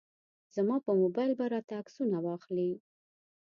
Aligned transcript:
زما 0.55 0.77
په 0.85 0.91
موبایل 1.01 1.31
به 1.39 1.45
راته 1.53 1.73
عکسونه 1.81 2.17
واخلي. 2.25 2.71